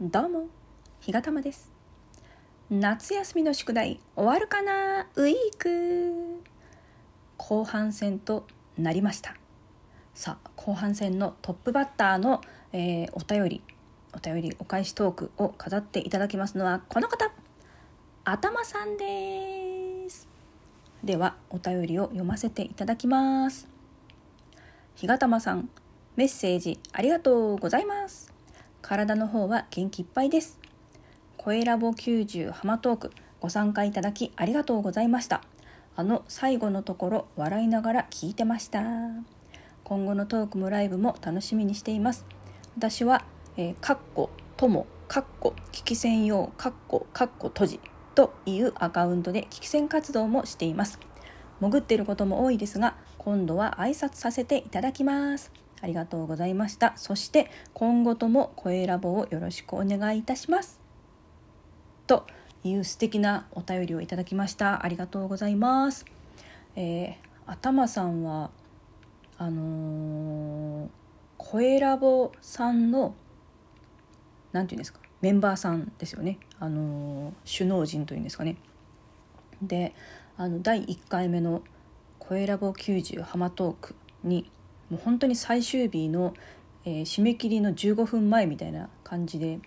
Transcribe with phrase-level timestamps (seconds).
[0.00, 0.48] どうも、
[0.98, 1.70] ひがたまです。
[2.68, 6.42] 夏休みの宿題終わるかなウィーク
[7.36, 8.44] 後半戦と
[8.76, 9.36] なりました。
[10.12, 12.40] さあ、後半戦のトップバッターの、
[12.72, 13.62] えーお便り、
[14.12, 17.30] お便りお返しトークを飾っていただきますのはこの方、
[18.24, 20.26] 頭さんです。
[21.04, 23.68] では、お便りを読ませていただきます。
[24.96, 25.70] ひがたまさん、
[26.16, 28.23] メッセージありがとうございます。
[28.84, 30.58] 体の方は元気いっぱいです。
[31.38, 35.40] 声ラボ90ハマトークご参加いただきありがとうございました。
[35.96, 38.82] あの最後のところ笑いながら聞いてました。
[39.84, 42.26] 今後のトークもライブも楽しみにしています。
[42.76, 43.24] 私は、
[43.56, 44.28] えー、かっこ、
[44.58, 47.80] とも、かっこ、聞き専用、かっこ、かっこ閉じ
[48.14, 50.98] というアカウントで聞き戦活動もしています。
[51.58, 55.63] 潜っていることも多いですが、今度は挨拶させていただきます。
[55.84, 56.94] ありがとうございました。
[56.96, 60.80] そして今後とも声ラボをよろしくお願いいたします。
[62.06, 62.26] と
[62.64, 64.82] いう素敵なお便りをいただきました。
[64.82, 66.06] ありがとうございます。
[66.74, 67.14] えー、
[67.44, 68.50] 頭さんは
[69.36, 70.88] あのー、
[71.36, 73.14] 声ラボさんの
[74.52, 75.00] なんていうんですか？
[75.20, 76.38] メンバーさんですよね。
[76.60, 78.56] あのー、首脳陣というんですかね。
[79.60, 79.94] で、
[80.38, 81.60] あの第1回目の
[82.18, 84.50] 声ラボ90ハマトークに
[84.90, 86.34] もう本当に最終日の、
[86.84, 89.60] えー、締め切りの15分前みたいな感じで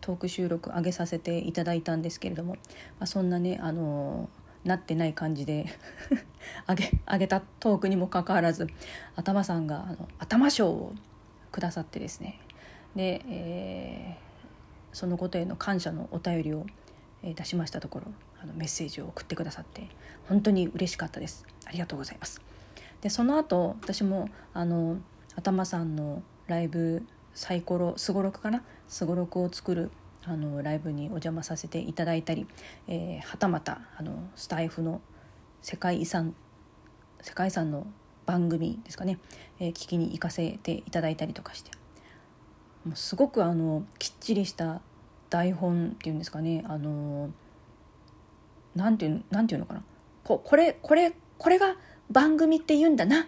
[0.00, 2.58] トーク収録上げさせていただいたんですけれども、ま
[3.04, 5.66] あ、そんなね、あのー、なってない感じで
[6.68, 8.68] 上げ上げたトークにもかかわらず
[9.16, 10.94] 頭さんがあの頭賞を
[11.50, 12.38] くださってですね
[12.94, 16.66] で、えー、そのことへの感謝のお便りを、
[17.20, 18.06] 出しましたところ
[18.40, 19.88] あのメッセージを送ってくださって
[20.28, 22.40] 本当に嬉しかったですありがとうございます。
[23.00, 24.98] でその後私もあの
[25.36, 28.62] 頭さんのライブサイコロすごろくかな？
[28.88, 29.90] すごろくを作る
[30.24, 32.46] あのライブにお邪魔させていただいたり、
[32.88, 35.00] えー、はたまたあのスタイフの
[35.62, 36.34] 世界遺産
[37.22, 37.86] 世界遺産の
[38.26, 39.18] 番組ですかね、
[39.60, 41.70] えー、聞きに行かせていただいたりとかして。
[42.84, 44.80] もうすごくあのきっちりした
[45.30, 46.64] 台本っていうんですかね？
[46.66, 47.30] あの
[48.74, 49.82] なんていうなんていうのかな？
[50.24, 51.76] ここれこれこれが
[52.10, 53.24] 番組って言うんだなっ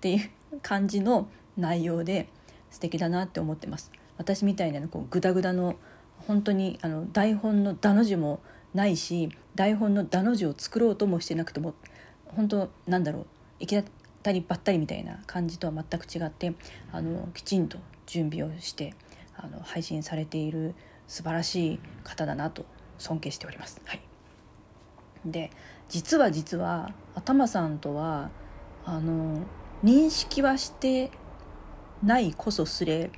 [0.00, 0.30] ていう
[0.62, 2.28] 感じの内容で
[2.70, 5.76] 素敵だなって思ってます私みたいなこうグダグダの
[6.26, 8.40] 本当にあの台本の「だ」の字も
[8.74, 11.74] ないし台本の「だ」の字を作ろうともしてなくても
[12.26, 13.26] 本当なんだろう
[13.60, 13.88] 行き当
[14.22, 16.54] たりばったりみたいな感じとは全く違って
[16.92, 18.94] あのきちんと準備をして
[19.36, 20.74] あの配信されている
[21.08, 22.64] 素晴らしい方だなと
[22.98, 23.80] 尊敬しております。
[23.84, 24.00] はい、
[25.24, 25.50] で
[25.88, 28.30] 実は実は頭さんとは
[28.84, 29.38] あの
[29.84, 31.10] 認識はして
[32.02, 33.10] ないこそすれ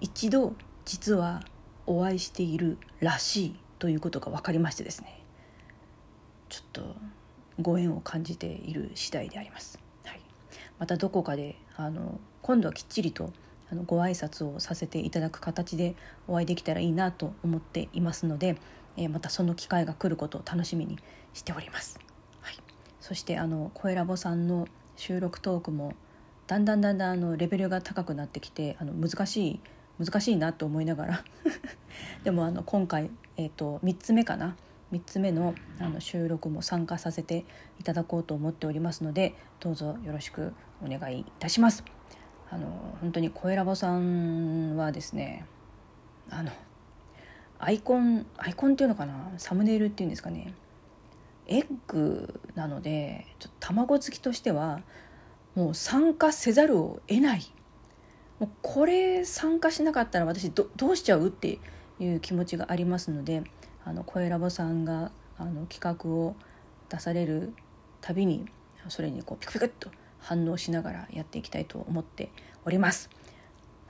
[0.00, 0.54] 一度
[0.84, 1.42] 実は
[1.86, 5.22] お会いしているらしいということが分かりましてですね
[6.48, 6.96] ちょっと
[7.60, 9.78] ご縁を感じている次第であります。
[10.04, 10.20] はい、
[10.78, 13.32] またどこかであの今度はきっちりと
[13.70, 15.94] あのご挨拶をさせていただく形で
[16.28, 18.56] お会いできたらいいなと思っていますので、
[18.96, 20.98] えー、またその機会が来ることを楽しみに
[21.32, 21.98] しております。
[22.40, 22.56] はい、
[23.00, 24.66] そしてあの声ラボさんの
[24.96, 25.94] 収録トークも
[26.46, 29.60] だんだんだんだんあのレベルが高くなってきてあの難しい
[29.98, 31.24] 難しいなと思いながら
[32.24, 34.56] でもあの今回、えーと、3つ目かな
[34.92, 37.46] 3つ目のあの収録も参加させて
[37.80, 40.52] いただこうと思っておりますのでどうぞよろしく
[40.84, 41.84] お願いいたします。
[42.50, 42.66] あの
[43.00, 45.46] 本当に声ラボさんはですね
[46.28, 46.50] あの
[47.64, 49.30] アイコンアイコンっていうのかな？
[49.38, 50.52] サムネイルっていうんですかね？
[51.46, 54.80] エッグなのでちょっと卵好きとしては
[55.54, 57.42] もう参加せざるを得ない。
[58.40, 61.60] もうこれ参加しなかったら私どうしちゃうって
[62.00, 63.44] いう気持ちがありますので
[63.84, 66.34] あの声ラボさんがあの企画を
[66.88, 67.54] 出される
[68.00, 68.46] たびに
[68.88, 72.30] それにこうピクピクっと反応しながらやっていきたいと思って
[72.64, 73.08] おります。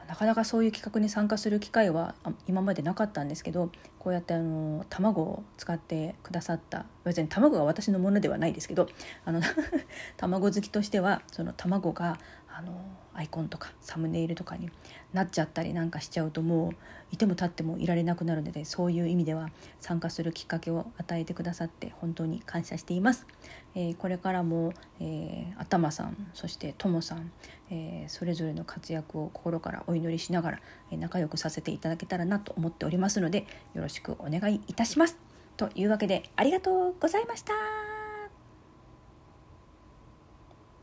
[0.08, 2.14] なかなかそういう企画に参加する機会は
[2.46, 8.88] 今までなかったんですけどこうやってあの卵を使ってくださった別に卵が私のものではないですけど
[9.24, 9.40] あの
[10.16, 12.18] 卵好きとしてはその卵が
[12.48, 12.72] あの
[13.14, 14.70] アイコンとかサムネイルとかに
[15.12, 16.72] なっちゃったりなんかしちゃうともう
[17.10, 19.50] いても立ってもいられなくなるのでそういう意味では
[19.80, 23.26] 参加するきっかけを与えてくださって本当に感謝しています。
[23.74, 27.30] えー、これからも、えー、頭さんそしてともさん、
[27.70, 30.60] えー、それぞれの活躍を心からお祈りしながら、
[30.90, 35.18] え仲良くさせていただけたらなと思っておりますのでよろしくお願いいたします。
[35.56, 37.81] というわけでありがとうございました。